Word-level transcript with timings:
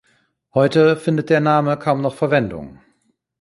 Heute 0.55 0.97
findet 0.97 1.29
der 1.29 1.41
Name 1.41 1.77
kaum 1.77 2.01
noch 2.01 2.15
Verwendung. 2.15 2.79